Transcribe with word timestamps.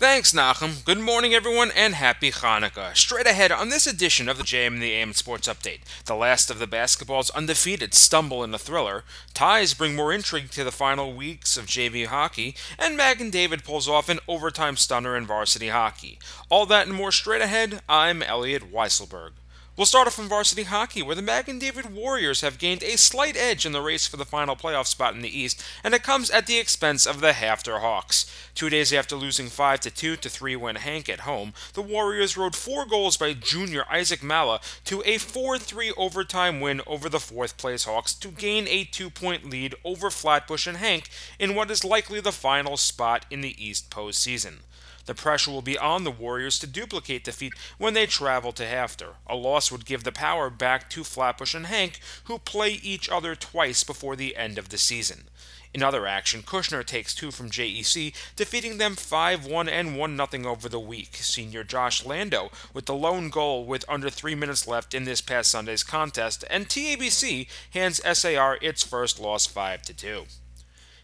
Thanks, 0.00 0.32
Nachum. 0.32 0.82
Good 0.86 0.98
morning, 0.98 1.34
everyone, 1.34 1.70
and 1.76 1.94
happy 1.94 2.30
Hanukkah. 2.30 2.96
Straight 2.96 3.26
ahead 3.26 3.52
on 3.52 3.68
this 3.68 3.86
edition 3.86 4.30
of 4.30 4.38
the 4.38 4.44
JM 4.44 4.68
in 4.68 4.80
the 4.80 4.92
AM 4.92 5.12
Sports 5.12 5.46
Update, 5.46 5.80
the 6.06 6.14
last 6.14 6.50
of 6.50 6.58
the 6.58 6.66
basketball's 6.66 7.28
undefeated 7.28 7.92
stumble 7.92 8.42
in 8.42 8.54
a 8.54 8.58
thriller, 8.58 9.04
ties 9.34 9.74
bring 9.74 9.94
more 9.94 10.10
intrigue 10.10 10.50
to 10.52 10.64
the 10.64 10.72
final 10.72 11.12
weeks 11.12 11.58
of 11.58 11.66
JV 11.66 12.06
hockey, 12.06 12.56
and 12.78 12.96
Magen 12.96 13.28
David 13.28 13.62
pulls 13.62 13.90
off 13.90 14.08
an 14.08 14.20
overtime 14.26 14.78
stunner 14.78 15.18
in 15.18 15.26
varsity 15.26 15.68
hockey. 15.68 16.18
All 16.48 16.64
that 16.64 16.86
and 16.86 16.96
more 16.96 17.12
straight 17.12 17.42
ahead. 17.42 17.82
I'm 17.86 18.22
Elliot 18.22 18.72
Weiselberg. 18.72 19.32
We'll 19.80 19.86
start 19.86 20.06
off 20.06 20.12
from 20.12 20.28
varsity 20.28 20.64
hockey, 20.64 21.02
where 21.02 21.16
the 21.16 21.22
Magen 21.22 21.58
David 21.58 21.94
Warriors 21.94 22.42
have 22.42 22.58
gained 22.58 22.82
a 22.82 22.98
slight 22.98 23.34
edge 23.34 23.64
in 23.64 23.72
the 23.72 23.80
race 23.80 24.06
for 24.06 24.18
the 24.18 24.26
final 24.26 24.54
playoff 24.54 24.84
spot 24.84 25.14
in 25.14 25.22
the 25.22 25.38
East, 25.38 25.64
and 25.82 25.94
it 25.94 26.02
comes 26.02 26.30
at 26.30 26.46
the 26.46 26.58
expense 26.58 27.06
of 27.06 27.22
the 27.22 27.32
HAFTR 27.32 27.80
Hawks. 27.80 28.30
Two 28.54 28.68
days 28.68 28.92
after 28.92 29.16
losing 29.16 29.48
5 29.48 29.80
2 29.80 30.16
to 30.16 30.28
3 30.28 30.56
win 30.56 30.76
Hank 30.76 31.08
at 31.08 31.20
home, 31.20 31.54
the 31.72 31.80
Warriors 31.80 32.36
rode 32.36 32.54
four 32.54 32.84
goals 32.84 33.16
by 33.16 33.32
junior 33.32 33.86
Isaac 33.90 34.22
Mala 34.22 34.60
to 34.84 35.02
a 35.06 35.16
4 35.16 35.56
3 35.56 35.94
overtime 35.96 36.60
win 36.60 36.82
over 36.86 37.08
the 37.08 37.18
fourth 37.18 37.56
place 37.56 37.84
Hawks 37.84 38.12
to 38.16 38.28
gain 38.28 38.68
a 38.68 38.84
two 38.84 39.08
point 39.08 39.48
lead 39.48 39.74
over 39.82 40.10
Flatbush 40.10 40.66
and 40.66 40.76
HANC 40.76 41.08
in 41.38 41.54
what 41.54 41.70
is 41.70 41.86
likely 41.86 42.20
the 42.20 42.32
final 42.32 42.76
spot 42.76 43.24
in 43.30 43.40
the 43.40 43.56
East 43.56 43.88
postseason. 43.88 44.56
The 45.06 45.14
pressure 45.14 45.50
will 45.50 45.62
be 45.62 45.78
on 45.78 46.04
the 46.04 46.10
Warriors 46.10 46.58
to 46.60 46.66
duplicate 46.66 47.24
defeat 47.24 47.52
when 47.78 47.94
they 47.94 48.06
travel 48.06 48.52
to 48.52 48.64
HAFTR. 48.64 49.14
A 49.26 49.34
loss 49.34 49.72
would 49.72 49.86
give 49.86 50.04
the 50.04 50.12
power 50.12 50.50
back 50.50 50.88
to 50.90 51.04
Flatbush 51.04 51.54
and 51.54 51.66
HANC, 51.66 51.98
who 52.24 52.38
play 52.38 52.70
each 52.70 53.08
other 53.08 53.34
twice 53.34 53.84
before 53.84 54.16
the 54.16 54.36
end 54.36 54.58
of 54.58 54.68
the 54.68 54.78
season. 54.78 55.24
In 55.72 55.84
other 55.84 56.04
action, 56.06 56.42
Kushner 56.42 56.84
takes 56.84 57.14
two 57.14 57.30
from 57.30 57.48
JEC, 57.48 58.12
defeating 58.34 58.78
them 58.78 58.96
5 58.96 59.46
1 59.46 59.68
and 59.68 59.96
1 59.96 60.28
0 60.30 60.50
over 60.50 60.68
the 60.68 60.80
week. 60.80 61.16
Senior 61.16 61.62
Josh 61.62 62.04
Lando 62.04 62.50
with 62.74 62.86
the 62.86 62.94
lone 62.94 63.30
goal 63.30 63.64
with 63.64 63.84
under 63.88 64.10
three 64.10 64.34
minutes 64.34 64.66
left 64.66 64.94
in 64.94 65.04
this 65.04 65.20
past 65.20 65.50
Sunday's 65.50 65.84
contest, 65.84 66.44
and 66.50 66.68
TABC 66.68 67.46
hands 67.70 68.00
SAR 68.04 68.58
its 68.60 68.82
first 68.82 69.20
loss 69.20 69.46
5 69.46 69.82
2. 69.82 70.24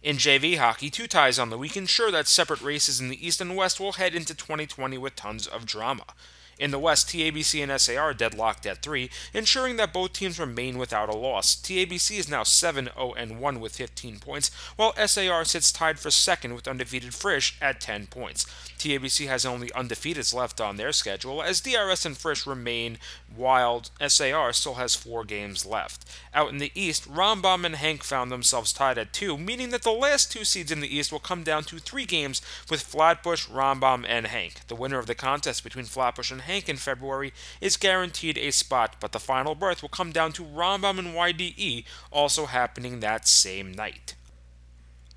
In 0.00 0.16
JV 0.16 0.58
hockey, 0.58 0.90
two 0.90 1.08
ties 1.08 1.40
on 1.40 1.50
the 1.50 1.58
week 1.58 1.76
ensure 1.76 2.12
that 2.12 2.28
separate 2.28 2.60
races 2.60 3.00
in 3.00 3.08
the 3.08 3.26
East 3.26 3.40
and 3.40 3.56
West 3.56 3.80
will 3.80 3.94
head 3.94 4.14
into 4.14 4.32
2020 4.32 4.96
with 4.96 5.16
tons 5.16 5.48
of 5.48 5.66
drama. 5.66 6.04
In 6.58 6.72
the 6.72 6.78
West, 6.78 7.08
TABC 7.08 7.62
and 7.62 7.80
SAR 7.80 8.12
deadlocked 8.12 8.66
at 8.66 8.82
3, 8.82 9.08
ensuring 9.32 9.76
that 9.76 9.92
both 9.92 10.12
teams 10.12 10.40
remain 10.40 10.76
without 10.76 11.08
a 11.08 11.16
loss. 11.16 11.54
TABC 11.54 12.18
is 12.18 12.28
now 12.28 12.42
7 12.42 12.90
0 12.96 13.14
1 13.38 13.60
with 13.60 13.76
15 13.76 14.18
points, 14.18 14.50
while 14.74 14.92
SAR 15.06 15.44
sits 15.44 15.70
tied 15.70 16.00
for 16.00 16.10
second 16.10 16.54
with 16.54 16.66
undefeated 16.66 17.14
Frisch 17.14 17.56
at 17.62 17.80
10 17.80 18.08
points. 18.08 18.44
TABC 18.76 19.28
has 19.28 19.46
only 19.46 19.68
undefeateds 19.68 20.34
left 20.34 20.60
on 20.60 20.76
their 20.76 20.90
schedule, 20.90 21.42
as 21.42 21.60
DRS 21.60 22.04
and 22.04 22.18
Frisch 22.18 22.44
remain, 22.44 22.98
while 23.34 23.84
SAR 24.04 24.52
still 24.52 24.74
has 24.74 24.96
four 24.96 25.24
games 25.24 25.64
left. 25.64 26.04
Out 26.34 26.50
in 26.50 26.58
the 26.58 26.72
East, 26.74 27.08
Rambam 27.08 27.64
and 27.64 27.76
HANC 27.76 28.02
found 28.02 28.32
themselves 28.32 28.72
tied 28.72 28.98
at 28.98 29.12
2, 29.12 29.38
meaning 29.38 29.70
that 29.70 29.82
the 29.82 29.92
last 29.92 30.32
two 30.32 30.44
seeds 30.44 30.72
in 30.72 30.80
the 30.80 30.96
East 30.96 31.12
will 31.12 31.18
come 31.20 31.44
down 31.44 31.62
to 31.64 31.78
three 31.78 32.04
games 32.04 32.42
with 32.68 32.82
Flatbush, 32.82 33.46
Rambam, 33.46 34.04
and 34.08 34.26
HANC. 34.26 34.66
The 34.66 34.74
winner 34.74 34.98
of 34.98 35.06
the 35.06 35.14
contest 35.14 35.62
between 35.62 35.84
Flatbush 35.84 36.32
and 36.32 36.40
HANC 36.40 36.47
in 36.48 36.76
February 36.76 37.32
is 37.60 37.76
guaranteed 37.76 38.38
a 38.38 38.50
spot, 38.50 38.96
but 39.00 39.12
the 39.12 39.18
final 39.20 39.54
berth 39.54 39.82
will 39.82 39.88
come 39.88 40.12
down 40.12 40.32
to 40.32 40.42
Rambam 40.42 40.98
and 40.98 41.14
YDE, 41.14 41.84
also 42.10 42.46
happening 42.46 43.00
that 43.00 43.28
same 43.28 43.72
night. 43.72 44.14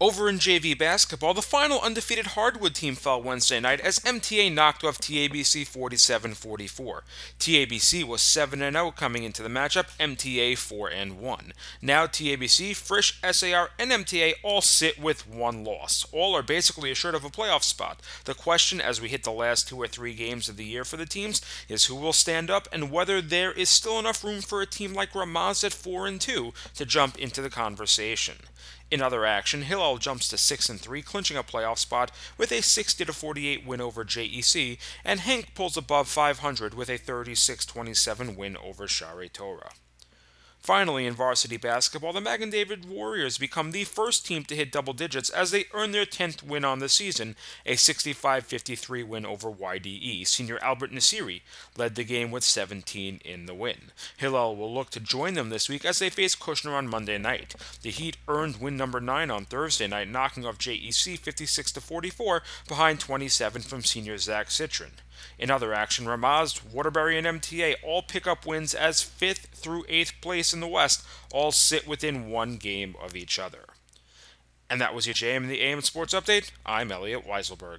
Over 0.00 0.28
in 0.28 0.38
JV 0.38 0.78
basketball, 0.78 1.34
the 1.34 1.42
final 1.42 1.80
undefeated 1.80 2.28
Hardwood 2.28 2.76
team 2.76 2.94
fell 2.94 3.20
Wednesday 3.20 3.58
night 3.58 3.80
as 3.80 3.98
MTA 3.98 4.54
knocked 4.54 4.84
off 4.84 4.98
TABC 4.98 5.66
47 5.66 6.34
44. 6.34 7.02
TABC 7.40 8.04
was 8.04 8.22
7 8.22 8.60
0 8.60 8.92
coming 8.92 9.24
into 9.24 9.42
the 9.42 9.48
matchup, 9.48 9.90
MTA 9.98 10.56
4 10.56 10.90
1. 10.90 11.52
Now 11.82 12.06
TABC, 12.06 12.76
Frisch, 12.76 13.18
SAR, 13.28 13.70
and 13.76 13.90
MTA 13.90 14.34
all 14.44 14.60
sit 14.60 15.00
with 15.02 15.28
one 15.28 15.64
loss. 15.64 16.06
All 16.12 16.36
are 16.36 16.44
basically 16.44 16.92
assured 16.92 17.16
of 17.16 17.24
a 17.24 17.28
playoff 17.28 17.64
spot. 17.64 18.00
The 18.24 18.34
question 18.34 18.80
as 18.80 19.00
we 19.00 19.08
hit 19.08 19.24
the 19.24 19.32
last 19.32 19.66
two 19.66 19.78
or 19.78 19.88
three 19.88 20.14
games 20.14 20.48
of 20.48 20.56
the 20.56 20.64
year 20.64 20.84
for 20.84 20.96
the 20.96 21.06
teams 21.06 21.42
is 21.68 21.86
who 21.86 21.96
will 21.96 22.12
stand 22.12 22.50
up 22.50 22.68
and 22.72 22.92
whether 22.92 23.20
there 23.20 23.50
is 23.50 23.68
still 23.68 23.98
enough 23.98 24.22
room 24.22 24.42
for 24.42 24.62
a 24.62 24.66
team 24.66 24.94
like 24.94 25.10
Ramaz 25.12 25.64
at 25.64 25.72
4 25.72 26.08
2 26.08 26.52
to 26.76 26.86
jump 26.86 27.18
into 27.18 27.42
the 27.42 27.50
conversation. 27.50 28.36
In 28.90 29.02
other 29.02 29.26
action, 29.26 29.62
Jumps 29.96 30.28
to 30.28 30.36
6 30.36 30.68
and 30.68 30.80
3, 30.80 31.02
clinching 31.02 31.36
a 31.36 31.42
playoff 31.42 31.78
spot 31.78 32.10
with 32.36 32.52
a 32.52 32.60
60 32.60 33.04
48 33.04 33.66
win 33.66 33.80
over 33.80 34.04
JEC, 34.04 34.78
and 35.04 35.20
HANC 35.20 35.54
pulls 35.54 35.76
above 35.76 36.08
500 36.08 36.74
with 36.74 36.90
a 36.90 36.98
36 36.98 37.64
27 37.64 38.36
win 38.36 38.56
over 38.56 38.86
Shaare 38.86 39.32
Torah. 39.32 39.70
Finally, 40.60 41.06
in 41.06 41.14
varsity 41.14 41.56
basketball, 41.56 42.12
the 42.12 42.20
Magen 42.20 42.50
David 42.50 42.88
Warriors 42.88 43.38
become 43.38 43.70
the 43.70 43.84
first 43.84 44.26
team 44.26 44.44
to 44.44 44.56
hit 44.56 44.72
double 44.72 44.92
digits 44.92 45.30
as 45.30 45.50
they 45.50 45.64
earn 45.72 45.92
their 45.92 46.04
10th 46.04 46.42
win 46.42 46.64
on 46.64 46.80
the 46.80 46.88
season, 46.88 47.36
a 47.64 47.76
65 47.76 48.44
53 48.44 49.02
win 49.02 49.24
over 49.24 49.50
YDE. 49.50 50.26
Senior 50.26 50.58
Albert 50.62 50.92
Nasiri 50.92 51.40
led 51.76 51.94
the 51.94 52.04
game 52.04 52.30
with 52.30 52.44
17 52.44 53.20
in 53.24 53.46
the 53.46 53.54
win. 53.54 53.92
Hillel 54.16 54.56
will 54.56 54.72
look 54.72 54.90
to 54.90 55.00
join 55.00 55.34
them 55.34 55.48
this 55.48 55.68
week 55.68 55.84
as 55.84 56.00
they 56.00 56.10
face 56.10 56.34
Kushner 56.34 56.76
on 56.76 56.88
Monday 56.88 57.18
night. 57.18 57.54
The 57.82 57.90
Heat 57.90 58.18
earned 58.26 58.60
win 58.60 58.76
number 58.76 59.00
9 59.00 59.30
on 59.30 59.44
Thursday 59.46 59.86
night, 59.86 60.08
knocking 60.08 60.44
off 60.44 60.58
JEC 60.58 61.18
56 61.18 61.72
44 61.72 62.42
behind 62.66 63.00
27 63.00 63.62
from 63.62 63.82
senior 63.82 64.18
Zach 64.18 64.50
Citron. 64.50 64.92
In 65.38 65.50
other 65.50 65.74
action, 65.74 66.06
Ramaz, 66.06 66.64
Waterbury, 66.72 67.18
and 67.18 67.26
MTA 67.26 67.76
all 67.82 68.02
pick 68.02 68.26
up 68.26 68.46
wins 68.46 68.74
as 68.74 69.02
5th 69.02 69.46
through 69.52 69.84
8th 69.84 70.20
place 70.20 70.47
in 70.52 70.60
the 70.60 70.68
West 70.68 71.04
all 71.32 71.52
sit 71.52 71.86
within 71.86 72.30
one 72.30 72.56
game 72.56 72.94
of 73.02 73.16
each 73.16 73.38
other. 73.38 73.64
And 74.70 74.80
that 74.80 74.94
was 74.94 75.06
your 75.06 75.14
JM 75.14 75.38
in 75.38 75.48
the 75.48 75.62
AM 75.62 75.80
Sports 75.80 76.14
Update. 76.14 76.50
I'm 76.66 76.92
Elliot 76.92 77.26
Weiselberg. 77.26 77.78